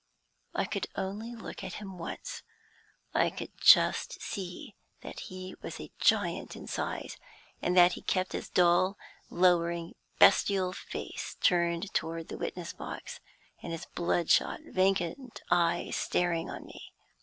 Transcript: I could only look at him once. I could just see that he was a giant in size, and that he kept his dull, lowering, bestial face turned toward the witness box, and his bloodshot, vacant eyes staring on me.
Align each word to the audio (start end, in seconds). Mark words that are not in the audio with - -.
I 0.55 0.65
could 0.65 0.87
only 0.95 1.35
look 1.35 1.63
at 1.63 1.73
him 1.73 1.99
once. 1.99 2.41
I 3.13 3.29
could 3.29 3.51
just 3.59 4.19
see 4.19 4.75
that 5.01 5.19
he 5.29 5.53
was 5.61 5.79
a 5.79 5.91
giant 5.99 6.55
in 6.55 6.65
size, 6.65 7.17
and 7.61 7.77
that 7.77 7.91
he 7.91 8.01
kept 8.01 8.31
his 8.31 8.49
dull, 8.49 8.97
lowering, 9.29 9.93
bestial 10.17 10.73
face 10.73 11.35
turned 11.39 11.93
toward 11.93 12.29
the 12.29 12.37
witness 12.39 12.73
box, 12.73 13.19
and 13.61 13.71
his 13.71 13.85
bloodshot, 13.93 14.61
vacant 14.65 15.43
eyes 15.51 15.97
staring 15.97 16.49
on 16.49 16.65
me. 16.65 16.93